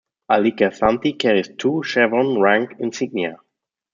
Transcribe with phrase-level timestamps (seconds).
[0.31, 3.37] "Alikersantti" carries two-chevron rank insignia.